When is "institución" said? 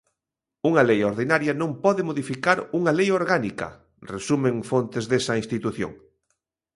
5.41-5.91